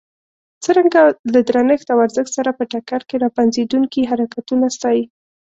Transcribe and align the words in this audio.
څرنګه 0.63 1.01
له 1.33 1.39
درنښت 1.49 1.87
او 1.93 1.97
ارزښت 2.05 2.31
سره 2.37 2.49
په 2.57 2.63
ټکر 2.71 3.01
کې 3.09 3.15
را 3.23 3.29
پنځېدونکي 3.37 4.01
حرکتونه 4.11 4.65
ستایي. 4.75 5.03